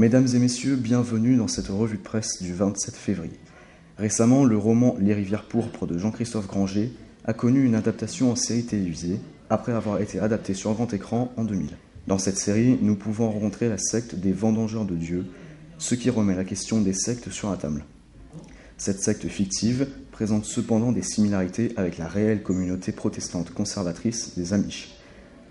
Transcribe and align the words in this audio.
Mesdames 0.00 0.28
et 0.34 0.38
messieurs, 0.38 0.76
bienvenue 0.76 1.36
dans 1.36 1.46
cette 1.46 1.68
revue 1.68 1.98
de 1.98 2.02
presse 2.02 2.42
du 2.42 2.54
27 2.54 2.96
février. 2.96 3.38
Récemment, 3.98 4.46
le 4.46 4.56
roman 4.56 4.96
Les 4.98 5.12
rivières 5.12 5.44
pourpres 5.44 5.86
de 5.86 5.98
Jean-Christophe 5.98 6.46
Granger 6.46 6.90
a 7.26 7.34
connu 7.34 7.66
une 7.66 7.74
adaptation 7.74 8.32
en 8.32 8.34
série 8.34 8.64
télévisée 8.64 9.20
après 9.50 9.72
avoir 9.72 10.00
été 10.00 10.18
adapté 10.18 10.54
sur 10.54 10.72
grand 10.72 10.90
écran 10.94 11.30
en 11.36 11.44
2000. 11.44 11.76
Dans 12.06 12.16
cette 12.16 12.38
série, 12.38 12.78
nous 12.80 12.96
pouvons 12.96 13.30
rencontrer 13.30 13.68
la 13.68 13.76
secte 13.76 14.14
des 14.14 14.32
vendangeurs 14.32 14.86
de 14.86 14.96
Dieu, 14.96 15.26
ce 15.76 15.94
qui 15.94 16.08
remet 16.08 16.34
la 16.34 16.44
question 16.44 16.80
des 16.80 16.94
sectes 16.94 17.28
sur 17.28 17.50
la 17.50 17.58
table. 17.58 17.84
Cette 18.78 19.02
secte 19.02 19.28
fictive 19.28 19.86
présente 20.12 20.46
cependant 20.46 20.92
des 20.92 21.02
similarités 21.02 21.74
avec 21.76 21.98
la 21.98 22.08
réelle 22.08 22.42
communauté 22.42 22.92
protestante 22.92 23.50
conservatrice 23.50 24.32
des 24.38 24.54
Amish. 24.54 24.94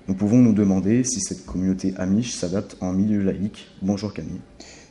Nous 0.10 0.16
pouvons 0.16 0.40
nous 0.40 0.54
demander 0.54 1.04
si 1.04 1.20
cette 1.20 1.46
communauté 1.46 1.94
Amish 1.96 2.32
s'adapte 2.32 2.78
en 2.82 2.94
milieu 2.94 3.22
laïque. 3.22 3.68
Bonjour 3.84 4.12
Camille. 4.12 4.42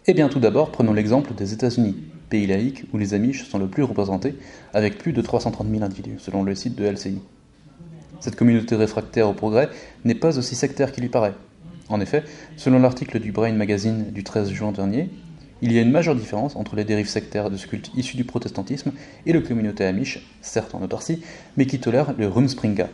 Eh 0.06 0.14
bien 0.14 0.28
tout 0.28 0.38
d'abord, 0.38 0.70
prenons 0.70 0.92
l'exemple 0.92 1.34
des 1.34 1.52
États-Unis, 1.52 1.96
pays 2.30 2.46
laïque 2.46 2.84
où 2.92 2.98
les 2.98 3.14
Amish 3.14 3.42
sont 3.42 3.58
le 3.58 3.66
plus 3.66 3.82
représentés, 3.82 4.36
avec 4.72 4.96
plus 4.96 5.12
de 5.12 5.20
330 5.20 5.68
000 5.68 5.82
individus, 5.82 6.20
selon 6.20 6.44
le 6.44 6.54
site 6.54 6.76
de 6.76 6.84
LCI. 6.84 7.18
Cette 8.20 8.36
communauté 8.36 8.76
réfractaire 8.76 9.28
au 9.28 9.32
progrès 9.32 9.70
n'est 10.04 10.14
pas 10.14 10.38
aussi 10.38 10.54
sectaire 10.54 10.92
qu'il 10.92 11.02
y 11.02 11.08
paraît. 11.08 11.34
En 11.88 12.00
effet, 12.00 12.22
selon 12.56 12.78
l'article 12.78 13.18
du 13.18 13.32
Brain 13.32 13.54
Magazine 13.54 14.12
du 14.12 14.22
13 14.22 14.50
juin 14.50 14.70
dernier, 14.70 15.10
il 15.62 15.72
y 15.72 15.80
a 15.80 15.82
une 15.82 15.90
majeure 15.90 16.14
différence 16.14 16.54
entre 16.54 16.76
les 16.76 16.84
dérives 16.84 17.08
sectaires 17.08 17.50
de 17.50 17.56
ce 17.56 17.66
culte 17.66 17.90
issu 17.96 18.16
du 18.16 18.22
protestantisme 18.22 18.92
et 19.26 19.32
la 19.32 19.40
communauté 19.40 19.84
amish, 19.84 20.24
certes 20.42 20.76
en 20.76 20.82
autarcie, 20.82 21.24
mais 21.56 21.66
qui 21.66 21.80
tolère 21.80 22.14
le 22.16 22.28
Rumspringa. 22.28 22.88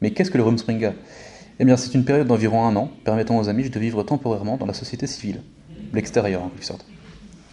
Mais 0.00 0.10
qu'est-ce 0.10 0.32
que 0.32 0.38
le 0.38 0.42
Rumspringa? 0.42 0.94
Eh 1.60 1.64
bien, 1.64 1.76
c'est 1.76 1.94
une 1.94 2.04
période 2.04 2.26
d'environ 2.26 2.66
un 2.66 2.74
an 2.74 2.90
permettant 3.04 3.38
aux 3.38 3.48
amish 3.48 3.70
de 3.70 3.78
vivre 3.78 4.02
temporairement 4.02 4.56
dans 4.56 4.66
la 4.66 4.74
société 4.74 5.06
civile, 5.06 5.40
l'extérieur 5.92 6.42
en 6.42 6.48
quelque 6.48 6.64
sorte. 6.64 6.84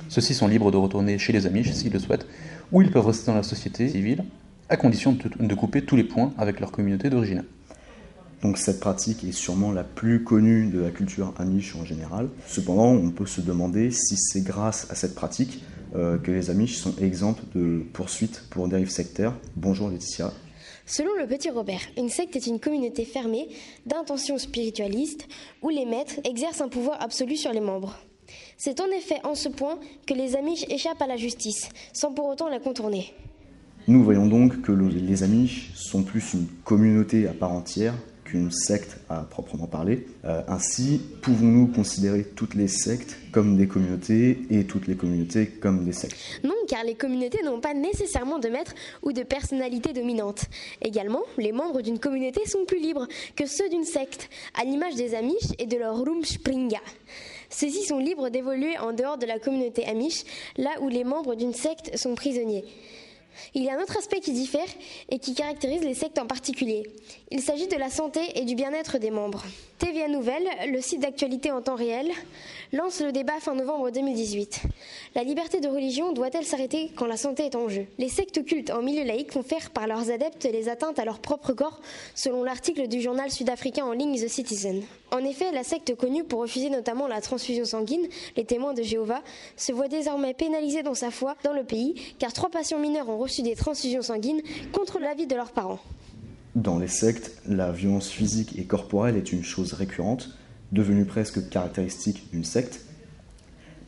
Ceux-ci 0.09 0.33
sont 0.33 0.47
libres 0.47 0.71
de 0.71 0.77
retourner 0.77 1.19
chez 1.19 1.33
les 1.33 1.45
amish 1.45 1.71
s'ils 1.71 1.93
le 1.93 1.99
souhaitent, 1.99 2.25
ou 2.71 2.81
ils 2.81 2.89
peuvent 2.89 3.05
rester 3.05 3.27
dans 3.27 3.35
la 3.38 3.43
société 3.43 3.88
civile, 3.89 4.23
à 4.69 4.77
condition 4.77 5.16
de 5.39 5.55
couper 5.55 5.83
tous 5.83 5.95
les 5.95 6.03
points 6.03 6.33
avec 6.38 6.59
leur 6.59 6.71
communauté 6.71 7.09
d'origine. 7.09 7.43
Donc 8.41 8.58
cette 8.58 8.80
pratique 8.80 9.23
est 9.23 9.33
sûrement 9.33 9.71
la 9.71 9.83
plus 9.83 10.23
connue 10.23 10.67
de 10.67 10.80
la 10.80 10.89
culture 10.89 11.33
amish 11.38 11.75
en 11.75 11.86
général. 11.86 12.30
Cependant, 12.47 12.88
on 12.88 13.11
peut 13.11 13.27
se 13.27 13.39
demander 13.39 13.91
si 13.91 14.17
c'est 14.17 14.41
grâce 14.41 14.89
à 14.89 14.95
cette 14.95 15.13
pratique 15.13 15.63
euh, 15.95 16.17
que 16.17 16.31
les 16.31 16.49
amish 16.49 16.77
sont 16.77 16.95
exempts 16.97 17.38
de 17.53 17.83
poursuites 17.93 18.45
pour 18.49 18.67
dérives 18.67 18.89
sectaires. 18.89 19.33
Bonjour 19.55 19.89
Laetitia. 19.89 20.31
Selon 20.85 21.13
le 21.15 21.27
petit 21.27 21.49
Robert, 21.49 21.81
une 21.97 22.09
secte 22.09 22.35
est 22.35 22.47
une 22.47 22.59
communauté 22.59 23.05
fermée 23.05 23.47
d'intentions 23.85 24.37
spiritualistes 24.37 25.27
où 25.61 25.69
les 25.69 25.85
maîtres 25.85 26.19
exercent 26.23 26.61
un 26.61 26.69
pouvoir 26.69 27.01
absolu 27.01 27.35
sur 27.37 27.53
les 27.53 27.61
membres. 27.61 27.97
C'est 28.57 28.79
en 28.79 28.87
effet 28.87 29.19
en 29.23 29.35
ce 29.35 29.49
point 29.49 29.79
que 30.07 30.13
les 30.13 30.35
Amish 30.35 30.65
échappent 30.69 31.02
à 31.02 31.07
la 31.07 31.17
justice, 31.17 31.69
sans 31.93 32.13
pour 32.13 32.27
autant 32.27 32.49
la 32.49 32.59
contourner. 32.59 33.13
Nous 33.87 34.03
voyons 34.03 34.27
donc 34.27 34.61
que 34.61 34.71
les 34.71 35.23
Amish 35.23 35.71
sont 35.73 36.03
plus 36.03 36.33
une 36.33 36.47
communauté 36.63 37.27
à 37.27 37.33
part 37.33 37.52
entière 37.52 37.95
une 38.33 38.51
secte 38.51 38.97
à 39.09 39.21
proprement 39.21 39.67
parler. 39.67 40.05
Euh, 40.25 40.41
ainsi, 40.47 41.01
pouvons-nous 41.21 41.67
considérer 41.67 42.23
toutes 42.23 42.55
les 42.55 42.67
sectes 42.67 43.17
comme 43.31 43.57
des 43.57 43.67
communautés 43.67 44.39
et 44.49 44.65
toutes 44.65 44.87
les 44.87 44.95
communautés 44.95 45.47
comme 45.47 45.85
des 45.85 45.93
sectes? 45.93 46.17
Non, 46.43 46.53
car 46.67 46.83
les 46.83 46.95
communautés 46.95 47.43
n'ont 47.43 47.59
pas 47.59 47.73
nécessairement 47.73 48.39
de 48.39 48.49
maître 48.49 48.73
ou 49.03 49.13
de 49.13 49.23
personnalité 49.23 49.93
dominante. 49.93 50.45
Également, 50.81 51.23
les 51.37 51.52
membres 51.52 51.81
d'une 51.81 51.99
communauté 51.99 52.45
sont 52.45 52.65
plus 52.65 52.79
libres 52.79 53.07
que 53.35 53.45
ceux 53.45 53.69
d'une 53.69 53.85
secte, 53.85 54.29
à 54.59 54.63
l'image 54.63 54.95
des 54.95 55.15
Amish 55.15 55.52
et 55.59 55.65
de 55.65 55.77
leur 55.77 55.97
Rumspringa. 55.97 56.81
Ceux-ci 57.49 57.83
sont 57.83 57.99
libres 57.99 58.30
d'évoluer 58.30 58.77
en 58.77 58.93
dehors 58.93 59.17
de 59.17 59.25
la 59.25 59.39
communauté 59.39 59.86
Amish, 59.86 60.23
là 60.58 60.71
où 60.81 60.87
les 60.87 61.03
membres 61.03 61.36
d'une 61.36 61.53
secte 61.53 61.97
sont 61.97 62.15
prisonniers. 62.15 62.64
Il 63.53 63.64
y 63.64 63.69
a 63.69 63.77
un 63.77 63.81
autre 63.81 63.97
aspect 63.97 64.19
qui 64.19 64.31
diffère 64.31 64.67
et 65.09 65.19
qui 65.19 65.33
caractérise 65.33 65.83
les 65.83 65.93
sectes 65.93 66.19
en 66.19 66.27
particulier. 66.27 66.83
Il 67.30 67.42
s'agit 67.42 67.67
de 67.67 67.75
la 67.75 67.89
santé 67.89 68.21
et 68.36 68.45
du 68.45 68.55
bien-être 68.55 68.97
des 68.97 69.11
membres. 69.11 69.43
TVA 69.80 70.08
Nouvelle, 70.08 70.47
le 70.67 70.80
site 70.80 71.02
d'actualité 71.02 71.52
en 71.52 71.61
temps 71.61 71.75
réel, 71.75 72.11
lance 72.71 73.02
le 73.02 73.11
débat 73.11 73.39
fin 73.39 73.55
novembre 73.55 73.89
2018. 73.89 74.61
La 75.15 75.23
liberté 75.23 75.59
de 75.59 75.67
religion 75.67 76.14
doit-elle 76.14 76.45
s'arrêter 76.45 76.91
quand 76.95 77.08
la 77.08 77.17
santé 77.17 77.45
est 77.45 77.55
en 77.55 77.67
jeu? 77.67 77.87
Les 77.97 78.09
sectes 78.09 78.45
cultes 78.45 78.70
en 78.70 78.81
milieu 78.81 79.03
laïque 79.03 79.31
faire 79.41 79.71
par 79.71 79.87
leurs 79.87 80.09
adeptes 80.11 80.45
les 80.45 80.70
atteintes 80.70 80.99
à 80.99 81.05
leur 81.05 81.20
propre 81.20 81.53
corps, 81.53 81.81
selon 82.15 82.43
l'article 82.43 82.87
du 82.87 83.02
journal 83.02 83.31
sud-africain 83.31 83.86
en 83.86 83.93
ligne 83.93 84.20
The 84.20 84.27
Citizen. 84.27 84.83
En 85.14 85.20
effet, 85.26 85.52
la 85.52 85.66
secte 85.66 85.94
connue 85.95 86.23
pour 86.23 86.39
refuser 86.39 86.70
notamment 86.70 87.05
la 87.05 87.20
transfusion 87.20 87.66
sanguine, 87.66 88.08
les 88.38 88.45
témoins 88.45 88.73
de 88.73 88.82
Jéhovah, 88.82 89.22
se 89.58 89.73
voit 89.73 89.89
désormais 89.89 90.33
pénalisée 90.33 90.83
dans 90.83 90.94
sa 90.94 91.11
foi 91.11 91.36
dans 91.44 91.52
le 91.52 91.66
pays, 91.66 91.95
car 92.17 92.32
trois 92.32 92.49
patients 92.49 92.80
mineurs 92.80 93.10
ont 93.10 93.17
reçu 93.17 93.42
des 93.42 93.55
transfusions 93.55 94.02
sanguines 94.02 94.42
contre 94.71 95.00
l'avis 95.00 95.27
de 95.27 95.36
leurs 95.36 95.52
parents. 95.52 95.80
Dans 96.55 96.80
les 96.80 96.88
sectes, 96.88 97.33
la 97.45 97.73
violence 97.73 98.10
physique 98.10 98.58
et 98.58 98.64
corporelle 98.64 99.17
est 99.17 99.33
une 99.33 99.44
chose 99.44 99.73
récurrente, 99.73 100.30
devenue 100.71 101.04
presque 101.05 101.50
caractéristique 101.50 102.32
d'une 102.32 102.45
secte. 102.45 102.86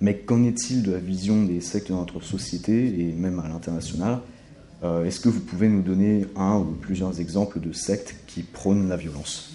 Mais 0.01 0.17
qu'en 0.17 0.43
est-il 0.43 0.83
de 0.83 0.91
la 0.91 0.99
vision 0.99 1.43
des 1.43 1.61
sectes 1.61 1.89
dans 1.89 1.99
notre 1.99 2.21
société 2.21 2.99
et 2.99 3.13
même 3.13 3.39
à 3.39 3.47
l'international? 3.47 4.19
Euh, 4.83 5.05
Est-ce 5.05 5.21
que 5.21 5.29
vous 5.29 5.39
pouvez 5.39 5.69
nous 5.69 5.81
donner 5.81 6.25
un 6.35 6.57
ou 6.57 6.65
plusieurs 6.73 7.21
exemples 7.21 7.61
de 7.61 7.71
sectes 7.71 8.15
qui 8.27 8.43
prônent 8.43 8.89
la 8.89 8.97
violence? 8.97 9.53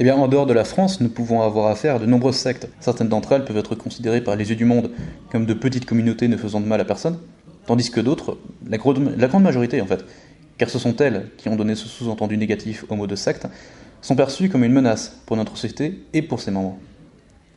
Eh 0.00 0.04
bien, 0.04 0.14
en 0.14 0.28
dehors 0.28 0.46
de 0.46 0.52
la 0.52 0.64
France, 0.64 1.00
nous 1.00 1.08
pouvons 1.08 1.42
avoir 1.42 1.66
affaire 1.66 1.96
à 1.96 1.98
de 1.98 2.06
nombreuses 2.06 2.36
sectes. 2.36 2.68
Certaines 2.78 3.08
d'entre 3.08 3.32
elles 3.32 3.44
peuvent 3.44 3.56
être 3.56 3.74
considérées 3.74 4.20
par 4.20 4.36
les 4.36 4.48
yeux 4.48 4.56
du 4.56 4.64
monde 4.64 4.90
comme 5.30 5.44
de 5.44 5.54
petites 5.54 5.86
communautés 5.86 6.28
ne 6.28 6.36
faisant 6.36 6.60
de 6.60 6.66
mal 6.66 6.80
à 6.80 6.84
personne, 6.84 7.18
tandis 7.66 7.90
que 7.90 8.00
d'autres, 8.00 8.38
la, 8.68 8.78
grande 8.78 9.42
majorité 9.42 9.80
en 9.80 9.86
fait, 9.86 10.04
car 10.56 10.70
ce 10.70 10.78
sont 10.78 10.94
elles 10.96 11.30
qui 11.36 11.48
ont 11.48 11.56
donné 11.56 11.74
ce 11.74 11.88
sous-entendu 11.88 12.36
négatif 12.36 12.84
au 12.88 12.94
mot 12.94 13.08
de 13.08 13.16
secte, 13.16 13.48
sont 14.00 14.14
perçues 14.14 14.48
comme 14.48 14.62
une 14.62 14.72
menace 14.72 15.20
pour 15.26 15.36
notre 15.36 15.56
société 15.56 16.04
et 16.12 16.22
pour 16.22 16.40
ses 16.40 16.52
membres. 16.52 16.78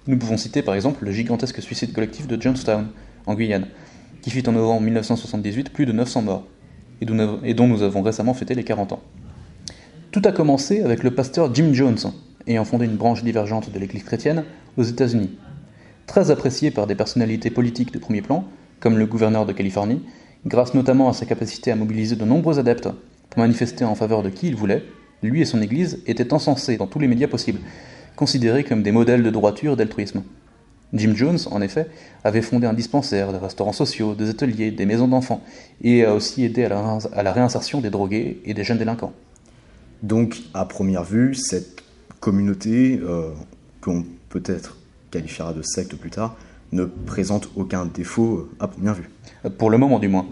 Nous 0.08 0.18
pouvons 0.18 0.38
citer 0.38 0.64
par 0.64 0.74
exemple 0.74 1.06
le 1.06 1.12
gigantesque 1.12 1.62
suicide 1.62 1.94
collectif 1.94 2.28
de 2.28 2.42
Johnstown, 2.42 2.88
en 3.28 3.36
Guyane, 3.36 3.68
qui 4.24 4.32
fit 4.32 4.48
en 4.50 4.54
novembre 4.54 4.82
1978 4.82 5.72
plus 5.72 5.86
de 5.86 5.92
900 5.92 6.24
morts, 6.24 6.48
et 7.02 7.54
dont 7.54 7.68
nous 7.68 7.84
avons 7.84 8.02
récemment 8.02 8.34
fêté 8.34 8.56
les 8.56 8.64
40 8.64 8.94
ans. 8.94 9.02
Tout 10.12 10.22
a 10.26 10.32
commencé 10.32 10.82
avec 10.82 11.04
le 11.04 11.12
pasteur 11.12 11.54
Jim 11.54 11.70
Jones, 11.74 11.98
ayant 12.48 12.66
fondé 12.66 12.86
une 12.86 12.96
branche 12.96 13.24
divergente 13.24 13.72
de 13.72 13.80
l'Église 13.80 14.04
chrétienne 14.04 14.44
aux 14.78 14.84
États-Unis. 14.84 15.38
Très 16.08 16.32
apprécié 16.32 16.72
par 16.72 16.88
des 16.88 16.96
personnalités 16.96 17.50
politiques 17.50 17.94
de 17.94 18.00
premier 18.00 18.22
plan, 18.22 18.46
comme 18.80 18.98
le 18.98 19.06
gouverneur 19.06 19.46
de 19.46 19.54
Californie, 19.54 20.02
grâce 20.46 20.74
notamment 20.74 21.10
à 21.10 21.14
sa 21.14 21.26
capacité 21.26 21.72
à 21.72 21.76
mobiliser 21.76 22.16
de 22.16 22.26
nombreux 22.26 22.60
adeptes 22.60 22.90
pour 23.30 23.40
manifester 23.40 23.86
en 23.86 23.96
faveur 23.96 24.24
de 24.24 24.30
qui 24.30 24.48
il 24.48 24.56
voulait, 24.56 24.84
lui 25.24 25.42
et 25.42 25.46
son 25.46 25.62
Église 25.62 26.02
étaient 26.08 26.34
encensés 26.34 26.78
dans 26.78 26.88
tous 26.88 27.00
les 27.00 27.08
médias 27.08 27.28
possibles, 27.28 27.60
considérés 28.16 28.64
comme 28.64 28.84
des 28.84 28.92
modèles 28.92 29.24
de 29.24 29.30
droiture 29.30 29.74
et 29.74 29.76
d'altruisme. 29.76 30.24
Jim 30.94 31.14
Jones, 31.16 31.40
en 31.50 31.62
effet, 31.62 31.88
avait 32.24 32.42
fondé 32.42 32.68
un 32.68 32.74
dispensaire, 32.74 33.32
des 33.32 33.38
restaurants 33.38 33.72
sociaux, 33.72 34.14
des 34.14 34.30
ateliers, 34.30 34.72
des 34.72 34.86
maisons 34.86 35.08
d'enfants, 35.08 35.42
et 35.82 36.04
a 36.04 36.14
aussi 36.14 36.44
aidé 36.44 36.66
à 36.66 37.24
la, 37.24 37.32
réinsertion 37.32 37.80
des 37.80 37.90
drogués 37.90 38.42
et 38.44 38.54
des 38.54 38.64
jeunes 38.64 38.78
délinquants. 38.78 39.14
Donc, 40.04 40.42
à 40.54 40.66
première 40.66 41.04
vue, 41.04 41.34
cette 41.36 41.82
communauté, 42.22 43.02
euh, 43.04 43.32
qu'on 43.82 44.06
peut-être 44.30 44.78
qualifiera 45.10 45.52
de 45.52 45.62
secte 45.62 45.96
plus 45.96 46.12
tard, 46.12 46.38
ne 46.72 46.86
présente 46.86 47.50
aucun 47.58 47.86
défaut 47.86 48.38
euh, 48.38 48.64
à 48.64 48.70
première 48.70 48.94
vue. 48.94 49.10
Pour 49.58 49.70
le 49.70 49.78
moment 49.78 50.00
du 50.00 50.08
moins. 50.08 50.28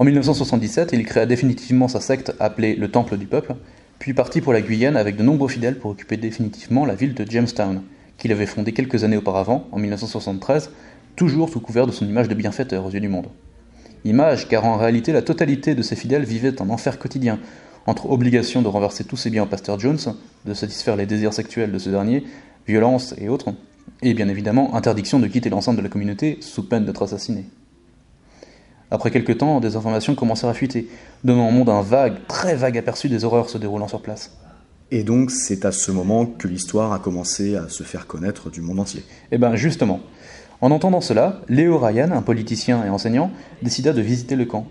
En 0.00 0.04
1977, 0.04 0.90
il 0.94 1.04
créa 1.04 1.26
définitivement 1.26 1.86
sa 1.86 2.00
secte 2.00 2.34
appelée 2.40 2.74
le 2.74 2.90
Temple 2.90 3.18
du 3.18 3.26
Peuple, 3.26 3.54
puis 3.98 4.14
partit 4.14 4.40
pour 4.40 4.54
la 4.54 4.62
Guyane 4.62 4.96
avec 4.96 5.16
de 5.16 5.22
nombreux 5.22 5.50
fidèles 5.50 5.78
pour 5.78 5.90
occuper 5.90 6.16
définitivement 6.16 6.86
la 6.86 6.94
ville 6.94 7.12
de 7.14 7.30
Jamestown, 7.30 7.82
qu'il 8.16 8.32
avait 8.32 8.46
fondée 8.46 8.72
quelques 8.72 9.04
années 9.04 9.18
auparavant, 9.18 9.68
en 9.72 9.78
1973, 9.78 10.70
toujours 11.16 11.50
sous 11.50 11.60
couvert 11.60 11.86
de 11.86 11.92
son 11.92 12.06
image 12.08 12.28
de 12.28 12.34
bienfaiteur 12.34 12.86
aux 12.86 12.90
yeux 12.90 13.00
du 13.00 13.08
monde. 13.08 13.26
Image 14.06 14.48
car 14.48 14.64
en 14.64 14.78
réalité 14.78 15.12
la 15.12 15.20
totalité 15.20 15.74
de 15.74 15.82
ses 15.82 15.96
fidèles 15.96 16.24
vivaient 16.24 16.62
un 16.62 16.70
enfer 16.70 16.98
quotidien, 16.98 17.38
entre 17.86 18.10
obligation 18.10 18.62
de 18.62 18.68
renverser 18.68 19.04
tous 19.04 19.16
ses 19.16 19.30
biens 19.30 19.44
au 19.44 19.46
pasteur 19.46 19.78
Jones, 19.78 19.98
de 20.44 20.54
satisfaire 20.54 20.96
les 20.96 21.06
désirs 21.06 21.32
sexuels 21.32 21.72
de 21.72 21.78
ce 21.78 21.90
dernier, 21.90 22.24
violence 22.66 23.14
et 23.18 23.28
autres, 23.28 23.52
et 24.02 24.14
bien 24.14 24.28
évidemment 24.28 24.74
interdiction 24.74 25.18
de 25.18 25.26
quitter 25.26 25.50
l'enceinte 25.50 25.76
de 25.76 25.82
la 25.82 25.88
communauté 25.88 26.38
sous 26.40 26.66
peine 26.68 26.84
d'être 26.84 27.02
assassiné. 27.02 27.46
Après 28.90 29.10
quelque 29.10 29.32
temps, 29.32 29.60
des 29.60 29.76
informations 29.76 30.14
commencèrent 30.14 30.50
à 30.50 30.54
fuiter, 30.54 30.88
donnant 31.22 31.48
au 31.48 31.52
monde 31.52 31.68
un 31.68 31.82
vague, 31.82 32.26
très 32.26 32.56
vague 32.56 32.76
aperçu 32.76 33.08
des 33.08 33.24
horreurs 33.24 33.48
se 33.48 33.58
déroulant 33.58 33.88
sur 33.88 34.02
place. 34.02 34.36
Et 34.90 35.04
donc 35.04 35.30
c'est 35.30 35.64
à 35.64 35.70
ce 35.70 35.92
moment 35.92 36.26
que 36.26 36.48
l'histoire 36.48 36.92
a 36.92 36.98
commencé 36.98 37.54
à 37.54 37.68
se 37.68 37.84
faire 37.84 38.08
connaître 38.08 38.50
du 38.50 38.60
monde 38.60 38.80
entier. 38.80 39.04
Eh 39.30 39.38
bien 39.38 39.54
justement, 39.54 40.00
en 40.60 40.72
entendant 40.72 41.00
cela, 41.00 41.40
Léo 41.48 41.78
Ryan, 41.78 42.10
un 42.10 42.22
politicien 42.22 42.84
et 42.84 42.88
enseignant, 42.88 43.30
décida 43.62 43.92
de 43.92 44.00
visiter 44.00 44.34
le 44.34 44.44
camp. 44.44 44.66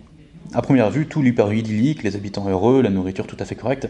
À 0.52 0.64
première 0.64 0.90
vue, 0.90 1.06
tout 1.06 1.22
lui 1.22 1.32
parut 1.32 1.58
idyllique, 1.58 2.02
les 2.02 2.16
habitants 2.16 2.50
heureux, 2.50 2.82
la 2.82 2.90
nourriture 2.90 3.28
tout 3.28 3.38
à 3.40 3.46
fait 3.46 3.54
correcte. 3.54 3.88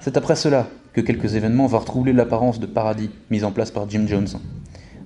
C'est 0.00 0.16
après 0.16 0.34
cela 0.34 0.68
que 0.92 1.00
quelques 1.00 1.36
événements 1.36 1.66
vinrent 1.66 1.84
troubler 1.84 2.12
l'apparence 2.12 2.58
de 2.58 2.66
paradis 2.66 3.10
mise 3.30 3.44
en 3.44 3.52
place 3.52 3.70
par 3.70 3.88
Jim 3.88 4.06
Jones. 4.08 4.26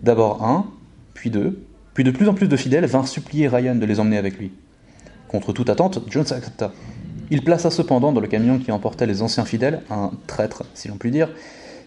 D'abord 0.03 0.43
un, 0.43 0.67
puis 1.13 1.29
deux, 1.29 1.63
puis 1.93 2.05
de 2.05 2.11
plus 2.11 2.27
en 2.29 2.33
plus 2.33 2.49
de 2.49 2.57
fidèles 2.57 2.87
vinrent 2.87 3.07
supplier 3.07 3.49
Ryan 3.49 3.75
de 3.75 3.85
les 3.85 4.01
emmener 4.01 4.17
avec 4.17 4.39
lui. 4.39 4.53
Contre 5.29 5.53
toute 5.53 5.69
attente, 5.69 6.01
Jones 6.09 6.25
accepta. 6.31 6.73
Il 7.31 7.45
plaça 7.45 7.71
cependant 7.71 8.13
dans 8.13 8.21
le 8.21 8.27
camion 8.27 8.59
qui 8.59 8.73
emportait 8.73 9.07
les 9.07 9.21
anciens 9.21 9.45
fidèles 9.45 9.83
un 9.91 10.11
traître, 10.27 10.65
si 10.73 10.89
l'on 10.89 10.97
peut 10.97 11.11
dire, 11.11 11.29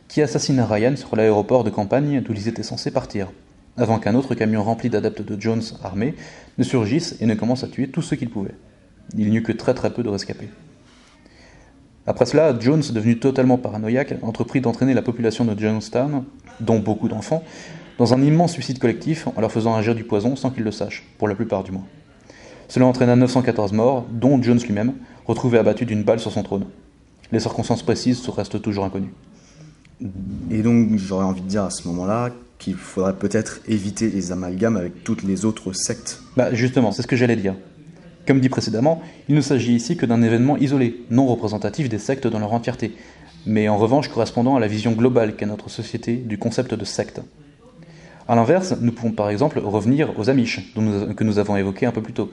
qui 0.07 0.21
assassina 0.21 0.65
Ryan 0.65 0.95
sur 0.95 1.15
l'aéroport 1.15 1.63
de 1.63 1.71
campagne 1.71 2.21
d'où 2.21 2.33
ils 2.33 2.47
étaient 2.47 2.61
censés 2.61 2.91
partir, 2.91 3.31
avant 3.77 3.97
qu'un 3.97 4.13
autre 4.13 4.35
camion 4.35 4.63
rempli 4.63 4.91
d'adeptes 4.91 5.23
de 5.23 5.41
Jones 5.41 5.63
armés 5.83 6.13
ne 6.59 6.63
surgisse 6.63 7.15
et 7.19 7.25
ne 7.25 7.33
commence 7.33 7.63
à 7.63 7.67
tuer 7.67 7.87
tous 7.87 8.03
ceux 8.03 8.15
qu'il 8.15 8.29
pouvait. 8.29 8.55
Il 9.15 9.29
n'y 9.29 9.37
eut 9.37 9.43
que 9.43 9.51
très 9.51 9.73
très 9.73 9.91
peu 9.91 10.03
de 10.03 10.09
rescapés. 10.09 10.49
Après 12.05 12.25
cela, 12.25 12.57
Jones, 12.57 12.83
devenu 12.93 13.19
totalement 13.19 13.57
paranoïaque, 13.57 14.15
entreprit 14.21 14.61
d'entraîner 14.61 14.93
la 14.93 15.01
population 15.01 15.43
de 15.43 15.59
Jonestown, 15.59 16.23
dont 16.61 16.79
beaucoup 16.79 17.09
d'enfants, 17.09 17.43
dans 17.97 18.13
un 18.13 18.21
immense 18.21 18.53
suicide 18.53 18.79
collectif 18.79 19.27
en 19.35 19.41
leur 19.41 19.51
faisant 19.51 19.75
agir 19.75 19.93
du 19.93 20.03
poison 20.03 20.35
sans 20.35 20.49
qu'ils 20.49 20.63
le 20.63 20.71
sachent, 20.71 21.03
pour 21.17 21.27
la 21.27 21.35
plupart 21.35 21.63
du 21.63 21.71
moins. 21.71 21.85
Cela 22.69 22.85
entraîna 22.85 23.15
914 23.15 23.73
morts, 23.73 24.05
dont 24.11 24.41
Jones 24.41 24.59
lui-même, 24.59 24.93
retrouvé 25.25 25.57
abattu 25.57 25.85
d'une 25.85 26.03
balle 26.03 26.19
sur 26.19 26.31
son 26.31 26.43
trône. 26.43 26.65
Les 27.31 27.39
circonstances 27.39 27.83
précises 27.83 28.27
restent 28.29 28.61
toujours 28.61 28.85
inconnues. 28.85 29.13
Et 30.51 30.61
donc 30.61 30.97
j'aurais 30.97 31.25
envie 31.25 31.41
de 31.41 31.47
dire 31.47 31.63
à 31.63 31.71
ce 31.71 31.87
moment-là 31.87 32.29
qu'il 32.59 32.75
faudrait 32.75 33.15
peut-être 33.15 33.59
éviter 33.67 34.09
les 34.09 34.31
amalgames 34.31 34.77
avec 34.77 35.03
toutes 35.03 35.23
les 35.23 35.43
autres 35.43 35.73
sectes. 35.73 36.21
Bah 36.35 36.53
justement, 36.53 36.91
c'est 36.91 37.01
ce 37.01 37.07
que 37.07 37.15
j'allais 37.15 37.35
dire. 37.35 37.55
Comme 38.27 38.41
dit 38.41 38.49
précédemment, 38.49 39.01
il 39.29 39.35
ne 39.35 39.41
s'agit 39.41 39.73
ici 39.73 39.95
que 39.95 40.05
d'un 40.05 40.21
événement 40.21 40.57
isolé, 40.57 41.01
non 41.09 41.25
représentatif 41.27 41.87
des 41.87 41.97
sectes 41.97 42.27
dans 42.27 42.39
leur 42.39 42.51
entièreté, 42.51 42.93
mais 43.45 43.69
en 43.69 43.77
revanche 43.77 44.09
correspondant 44.09 44.57
à 44.57 44.59
la 44.59 44.67
vision 44.67 44.91
globale 44.91 45.37
qu'a 45.37 45.45
notre 45.45 45.69
société 45.69 46.17
du 46.17 46.37
concept 46.37 46.73
de 46.73 46.83
secte. 46.83 47.21
A 48.27 48.35
l'inverse, 48.35 48.75
nous 48.81 48.91
pouvons 48.91 49.13
par 49.13 49.29
exemple 49.29 49.59
revenir 49.59 50.19
aux 50.19 50.29
Amish, 50.29 50.73
que 50.75 51.23
nous 51.23 51.39
avons 51.39 51.55
évoqués 51.55 51.85
un 51.85 51.93
peu 51.93 52.01
plus 52.01 52.11
tôt, 52.11 52.29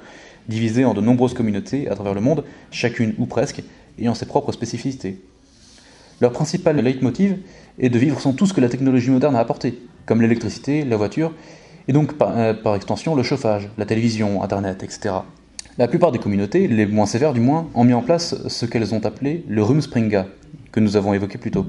divisés 0.48 0.84
en 0.84 0.94
de 0.94 1.00
nombreuses 1.00 1.32
communautés 1.32 1.88
à 1.88 1.94
travers 1.94 2.14
le 2.14 2.20
monde, 2.20 2.42
chacune 2.72 3.14
ou 3.18 3.26
presque, 3.26 3.62
ayant 4.00 4.14
ses 4.14 4.26
propres 4.26 4.50
spécificités. 4.50 5.20
Leur 6.20 6.32
principal 6.32 6.76
leitmotiv 6.76 7.36
est 7.78 7.88
de 7.88 7.98
vivre 8.00 8.20
sans 8.20 8.32
tout 8.32 8.46
ce 8.46 8.52
que 8.52 8.60
la 8.60 8.68
technologie 8.68 9.10
moderne 9.10 9.36
a 9.36 9.40
apporté, 9.40 9.78
comme 10.06 10.20
l'électricité, 10.20 10.84
la 10.84 10.96
voiture, 10.96 11.32
et 11.86 11.92
donc 11.92 12.14
par, 12.14 12.36
euh, 12.36 12.52
par, 12.52 12.74
extension 12.74 13.14
le 13.14 13.22
chauffage, 13.22 13.68
la 13.78 13.86
télévision, 13.86 14.42
Internet, 14.42 14.82
etc. 14.82 15.14
La 15.76 15.88
plupart 15.88 16.12
des 16.12 16.20
communautés, 16.20 16.68
les 16.68 16.86
moins 16.86 17.04
sévères 17.04 17.32
du 17.32 17.40
moins, 17.40 17.68
ont 17.74 17.82
mis 17.82 17.94
en 17.94 18.00
place 18.00 18.46
ce 18.46 18.64
qu'elles 18.64 18.94
ont 18.94 19.04
appelé 19.04 19.44
le 19.48 19.60
Rumspringa, 19.60 20.28
que 20.70 20.78
nous 20.78 20.96
avons 20.96 21.14
évoqué 21.14 21.36
plus 21.36 21.50
tôt. 21.50 21.66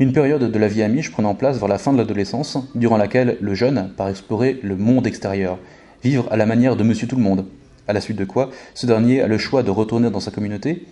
Une 0.00 0.12
période 0.12 0.50
de 0.50 0.58
la 0.58 0.66
vie 0.66 0.82
amiche 0.82 1.12
prenant 1.12 1.36
place 1.36 1.60
vers 1.60 1.68
la 1.68 1.78
fin 1.78 1.92
de 1.92 1.98
l'adolescence, 1.98 2.58
durant 2.74 2.96
laquelle 2.96 3.36
le 3.40 3.54
jeune 3.54 3.92
part 3.96 4.08
explorer 4.08 4.58
le 4.64 4.74
monde 4.74 5.06
extérieur, 5.06 5.60
vivre 6.02 6.26
à 6.32 6.36
la 6.36 6.44
manière 6.44 6.74
de 6.74 6.82
Monsieur 6.82 7.06
Tout 7.06 7.14
le 7.14 7.22
Monde, 7.22 7.44
à 7.86 7.92
la 7.92 8.00
suite 8.00 8.16
de 8.16 8.24
quoi 8.24 8.50
ce 8.74 8.84
dernier 8.84 9.20
a 9.20 9.28
le 9.28 9.38
choix 9.38 9.62
de 9.62 9.70
retourner 9.70 10.10
dans 10.10 10.18
sa 10.18 10.32
communauté 10.32 10.84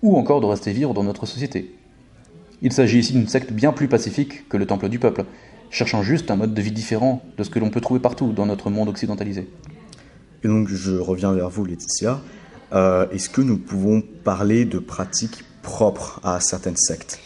ou 0.00 0.16
encore 0.16 0.40
de 0.40 0.46
rester 0.46 0.70
vivre 0.70 0.94
dans 0.94 1.02
notre 1.02 1.26
société. 1.26 1.74
Il 2.62 2.72
s'agit 2.72 3.00
ici 3.00 3.14
d'une 3.14 3.26
secte 3.26 3.52
bien 3.52 3.72
plus 3.72 3.88
pacifique 3.88 4.48
que 4.48 4.56
le 4.56 4.66
Temple 4.66 4.90
du 4.90 5.00
Peuple, 5.00 5.24
cherchant 5.70 6.04
juste 6.04 6.30
un 6.30 6.36
mode 6.36 6.54
de 6.54 6.62
vie 6.62 6.70
différent 6.70 7.20
de 7.36 7.42
ce 7.42 7.50
que 7.50 7.58
l'on 7.58 7.70
peut 7.70 7.80
trouver 7.80 7.98
partout 7.98 8.30
dans 8.32 8.46
notre 8.46 8.70
monde 8.70 8.88
occidentalisé. 8.88 9.48
Et 10.44 10.48
donc 10.48 10.68
je 10.68 10.96
reviens 10.96 11.32
vers 11.32 11.48
vous 11.48 11.64
Laetitia. 11.64 12.20
Euh, 12.72 13.06
est-ce 13.10 13.30
que 13.30 13.40
nous 13.40 13.58
pouvons 13.58 14.02
parler 14.24 14.64
de 14.64 14.78
pratiques 14.78 15.44
propres 15.62 16.20
à 16.24 16.40
certaines 16.40 16.76
sectes? 16.76 17.18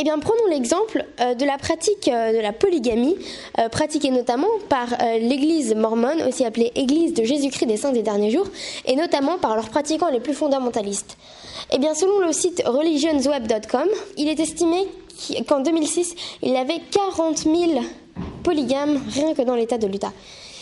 Eh 0.00 0.04
bien, 0.04 0.16
prenons 0.20 0.46
l'exemple 0.48 1.04
euh, 1.20 1.34
de 1.34 1.44
la 1.44 1.58
pratique 1.58 2.06
euh, 2.06 2.32
de 2.32 2.38
la 2.40 2.52
polygamie, 2.52 3.16
pratiquée 3.72 4.10
notamment 4.10 4.46
par 4.68 4.86
l'Église 5.20 5.74
mormone, 5.74 6.22
aussi 6.22 6.44
appelée 6.44 6.70
Église 6.76 7.14
de 7.14 7.24
Jésus-Christ 7.24 7.66
des 7.66 7.76
Saints 7.76 7.92
des 7.92 8.02
Derniers 8.02 8.30
Jours, 8.30 8.46
et 8.86 8.94
notamment 8.94 9.38
par 9.38 9.56
leurs 9.56 9.70
pratiquants 9.70 10.10
les 10.10 10.20
plus 10.20 10.34
fondamentalistes. 10.34 11.16
Eh 11.72 11.78
bien, 11.78 11.94
selon 11.94 12.20
le 12.20 12.32
site 12.32 12.62
religionsweb.com, 12.64 13.88
il 14.16 14.28
est 14.28 14.38
estimé 14.38 14.86
qu'en 15.48 15.60
2006, 15.60 16.14
il 16.42 16.52
y 16.52 16.56
avait 16.56 16.80
40 16.92 17.38
000 17.38 17.56
polygames 18.44 19.00
rien 19.12 19.34
que 19.34 19.42
dans 19.42 19.56
l'État 19.56 19.78
de 19.78 19.86
l'Utah. 19.88 20.12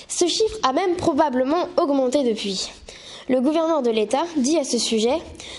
Ce 0.08 0.26
chiffre 0.26 0.58
a 0.62 0.72
même 0.72 0.96
probablement 0.96 1.68
augmenté 1.76 2.22
depuis. 2.22 2.70
Le 3.28 3.40
gouverneur 3.40 3.82
de 3.82 3.90
l'État 3.90 4.24
dit 4.36 4.56
à 4.58 4.64
ce 4.64 4.78
sujet 4.78 5.18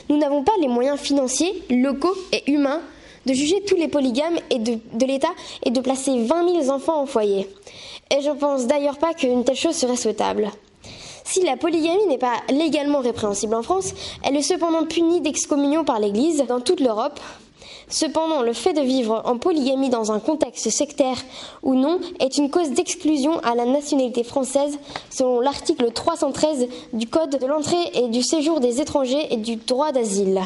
Nous 0.09 0.17
n'avons 0.17 0.43
pas 0.43 0.53
les 0.61 0.69
moyens 0.69 0.99
financiers, 0.99 1.63
locaux 1.69 2.15
et 2.31 2.49
humains 2.49 2.81
de 3.25 3.33
juger 3.33 3.61
tous 3.67 3.75
les 3.75 3.89
polygames 3.89 4.37
et 4.49 4.59
de, 4.59 5.05
l'État 5.05 5.33
et 5.63 5.69
de 5.69 5.81
placer 5.81 6.23
20 6.23 6.63
000 6.63 6.69
enfants 6.69 7.03
au 7.03 7.05
foyer. 7.05 7.49
Et 8.09 8.21
je 8.21 8.29
ne 8.29 8.35
pense 8.35 8.67
d'ailleurs 8.67 8.97
pas 8.97 9.13
qu'une 9.13 9.43
telle 9.43 9.57
chose 9.57 9.75
serait 9.75 9.97
souhaitable. 9.97 10.49
Si 11.25 11.43
la 11.43 11.57
polygamie 11.57 12.07
n'est 12.07 12.17
pas 12.17 12.35
légalement 12.49 13.01
répréhensible 13.01 13.53
en 13.53 13.63
France, 13.63 13.93
elle 14.23 14.37
est 14.37 14.41
cependant 14.41 14.85
punie 14.85 15.19
d'excommunion 15.19 15.83
par 15.83 15.99
l'Église 15.99 16.45
dans 16.47 16.61
toute 16.61 16.79
l'Europe. 16.79 17.19
Cependant, 17.89 18.41
le 18.41 18.53
fait 18.53 18.73
de 18.73 18.81
vivre 18.81 19.21
en 19.25 19.37
polygamie 19.37 19.89
dans 19.89 20.11
un 20.11 20.19
contexte 20.19 20.69
sectaire 20.69 21.17
ou 21.63 21.75
non 21.75 21.99
est 22.19 22.37
une 22.37 22.49
cause 22.49 22.71
d'exclusion 22.71 23.39
à 23.39 23.55
la 23.55 23.65
nationalité 23.65 24.23
française 24.23 24.77
selon 25.09 25.39
l'article 25.39 25.91
313 25.91 26.67
du 26.93 27.07
Code 27.07 27.39
de 27.39 27.45
l'entrée 27.45 27.91
et 27.93 28.09
du 28.09 28.21
séjour 28.21 28.59
des 28.59 28.81
étrangers 28.81 29.33
et 29.33 29.37
du 29.37 29.55
droit 29.55 29.91
d'asile. 29.91 30.41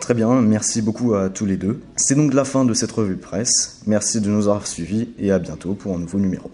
Très 0.00 0.14
bien, 0.14 0.28
merci 0.40 0.80
beaucoup 0.80 1.14
à 1.14 1.28
tous 1.28 1.44
les 1.44 1.56
deux. 1.56 1.80
C'est 1.96 2.14
donc 2.14 2.32
la 2.32 2.44
fin 2.44 2.64
de 2.64 2.72
cette 2.72 2.92
revue 2.92 3.16
presse. 3.16 3.80
Merci 3.86 4.20
de 4.20 4.28
nous 4.28 4.46
avoir 4.46 4.66
suivis 4.66 5.08
et 5.18 5.32
à 5.32 5.38
bientôt 5.38 5.74
pour 5.74 5.94
un 5.94 5.98
nouveau 5.98 6.18
numéro. 6.18 6.50